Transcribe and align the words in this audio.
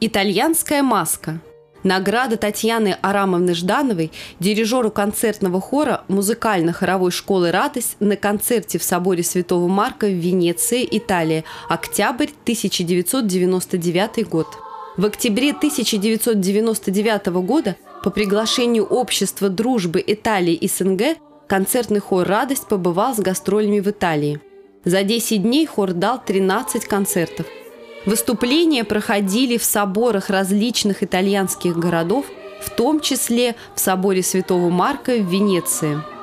Итальянская 0.00 0.84
маска. 0.84 1.40
Награда 1.82 2.36
Татьяны 2.36 2.96
Арамовны 3.02 3.52
Ждановой, 3.52 4.12
дирижеру 4.38 4.92
концертного 4.92 5.60
хора 5.60 6.04
музыкально-хоровой 6.06 7.10
школы 7.10 7.50
«Радость» 7.50 7.96
на 7.98 8.14
концерте 8.14 8.78
в 8.78 8.84
соборе 8.84 9.24
Святого 9.24 9.66
Марка 9.66 10.06
в 10.06 10.12
Венеции, 10.12 10.86
Италия, 10.88 11.42
октябрь 11.68 12.28
1999 12.44 14.28
год. 14.28 14.46
В 14.96 15.04
октябре 15.04 15.50
1999 15.50 17.26
года 17.44 17.74
по 18.04 18.10
приглашению 18.10 18.84
Общества 18.84 19.48
дружбы 19.48 20.02
Италии 20.06 20.54
и 20.54 20.68
СНГ 20.68 21.18
концертный 21.48 21.98
хор 21.98 22.24
«Радость» 22.24 22.68
побывал 22.68 23.16
с 23.16 23.18
гастролями 23.18 23.80
в 23.80 23.88
Италии. 23.88 24.40
За 24.84 25.02
10 25.02 25.42
дней 25.42 25.66
хор 25.66 25.92
дал 25.92 26.22
13 26.24 26.84
концертов– 26.84 27.46
Выступления 28.08 28.84
проходили 28.84 29.58
в 29.58 29.64
соборах 29.64 30.30
различных 30.30 31.02
итальянских 31.02 31.76
городов, 31.76 32.24
в 32.62 32.70
том 32.70 33.00
числе 33.00 33.54
в 33.74 33.80
соборе 33.80 34.22
Святого 34.22 34.70
Марка 34.70 35.12
в 35.12 35.30
Венеции– 35.30 36.02